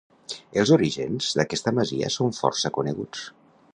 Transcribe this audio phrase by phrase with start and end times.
[0.61, 3.29] Els orígens d'aquesta masia són força coneguts.